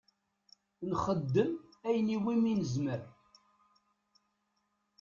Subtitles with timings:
[0.89, 1.51] Nxeddem
[1.87, 3.01] ayen iwimi nezmer.